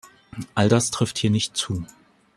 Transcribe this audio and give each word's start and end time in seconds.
All 0.55 0.67
das 0.67 0.89
trifft 0.89 1.19
hier 1.19 1.29
nicht 1.29 1.55
zu. 1.55 1.85